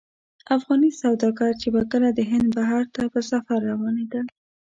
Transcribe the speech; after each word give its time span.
افغاني 0.55 0.91
سوداګر 1.01 1.51
چې 1.61 1.67
به 1.73 1.81
کله 1.91 2.09
د 2.13 2.19
هند 2.31 2.47
بحر 2.57 2.83
ته 2.95 3.03
په 3.13 3.19
سفر 3.31 3.59
روانېدل. 3.71 4.25